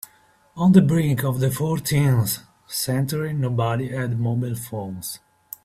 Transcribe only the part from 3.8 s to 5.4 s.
had mobile phones.